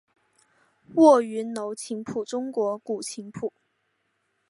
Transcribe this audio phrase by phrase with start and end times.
[0.95, 3.53] 卧云楼琴谱中国古琴谱。